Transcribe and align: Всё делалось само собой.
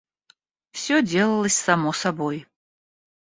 Всё 0.71 1.01
делалось 1.03 1.53
само 1.67 1.93
собой. 1.93 2.47